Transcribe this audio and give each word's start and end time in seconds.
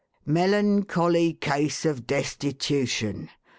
'Melancholy 0.39 1.33
case 1.33 1.85
of 1.85 2.07
destitution. 2.07 3.29